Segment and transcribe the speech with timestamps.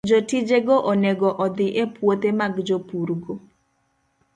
[0.09, 3.33] Jotijego onego odhi e puothe mag jopurgo